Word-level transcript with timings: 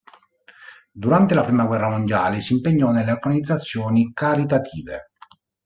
Durante 0.91 1.35
la 1.35 1.43
Prima 1.43 1.65
guerra 1.67 1.87
mondiale 1.89 2.41
si 2.41 2.53
impegnò 2.53 2.89
nelle 2.89 3.11
organizzazioni 3.11 4.11
caritative. 4.13 5.11